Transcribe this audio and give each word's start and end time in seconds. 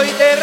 Soy 0.00 0.12
de 0.12 0.39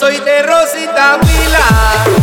soy 0.00 0.18
de 0.20 0.42
Rosita 0.42 1.18
Huila. 1.20 2.19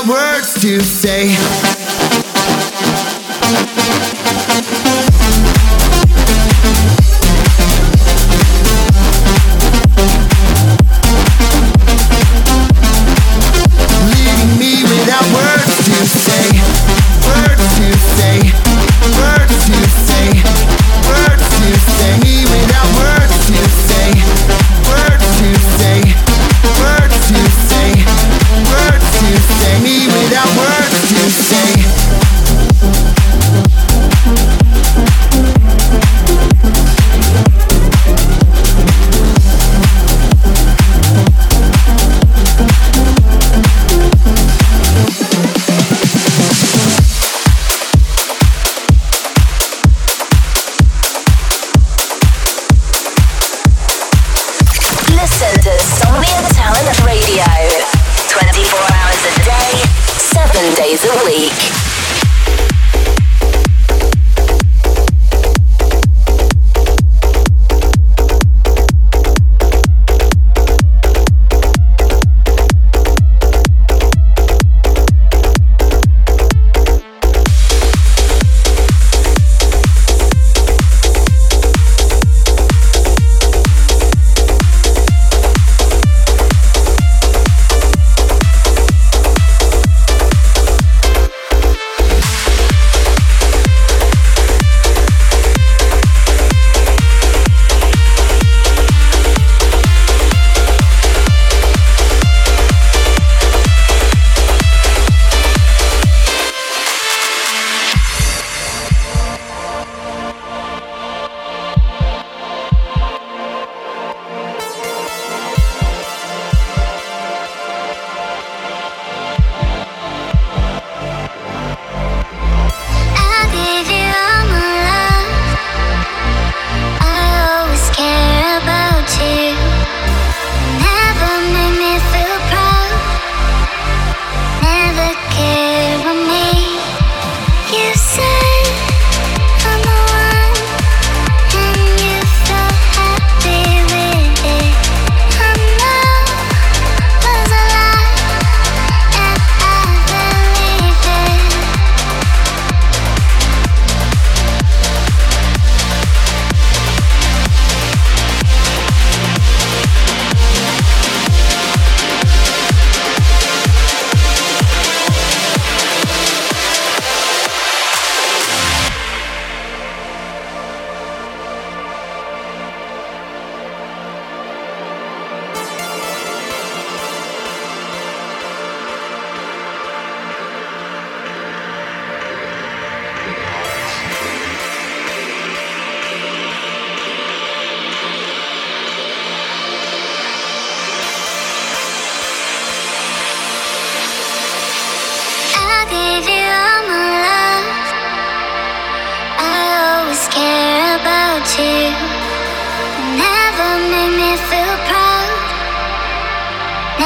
Without 0.00 0.08
words 0.08 0.54
to 0.60 0.80
say. 0.80 1.36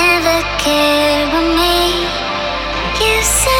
Never 0.00 0.40
cared 0.56 1.28
about 1.28 1.48
me. 1.60 2.08
You 3.04 3.22
said 3.22 3.59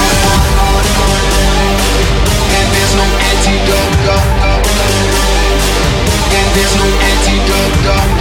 there's 6.53 6.75
no 6.75 6.85
antidote. 6.85 8.20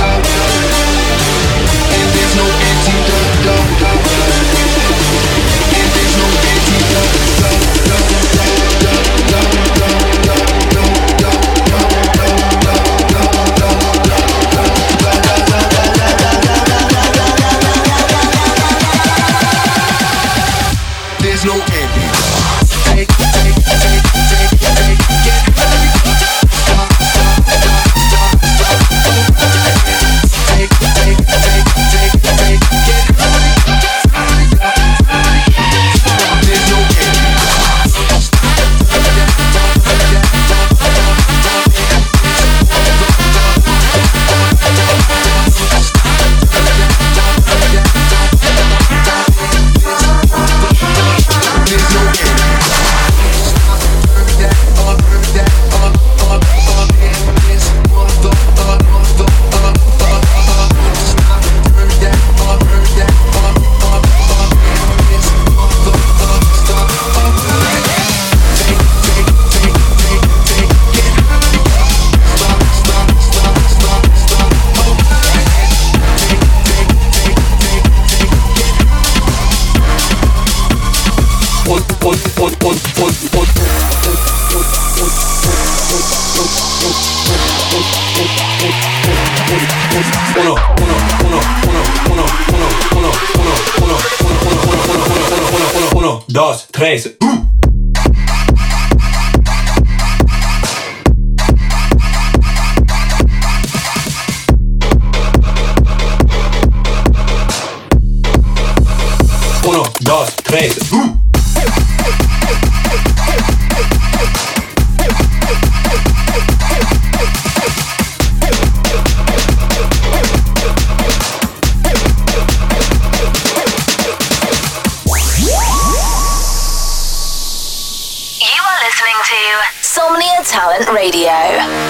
Radio. 130.86 131.89